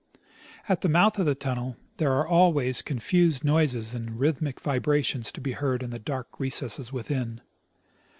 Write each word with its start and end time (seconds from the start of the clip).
At 0.67 0.81
the 0.81 0.89
mouth 0.89 1.19
of 1.19 1.27
the 1.27 1.35
tunnel 1.35 1.77
there 1.97 2.11
are 2.13 2.27
always 2.27 2.81
confused 2.81 3.43
noises 3.43 3.93
and 3.93 4.19
rhythmic 4.19 4.59
vibrations 4.59 5.31
to 5.33 5.41
be 5.41 5.51
heard 5.51 5.83
in 5.83 5.91
the 5.91 5.99
dark 5.99 6.39
recesses 6.39 6.91
within. 6.91 7.39